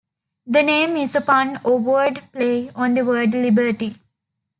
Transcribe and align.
The 0.47 0.63
name 0.63 0.97
is 0.97 1.13
a 1.13 1.21
pun 1.21 1.61
or 1.63 1.77
word 1.77 2.23
play 2.31 2.71
on 2.73 2.95
the 2.95 3.05
word 3.05 3.33
"liberty". 3.33 3.97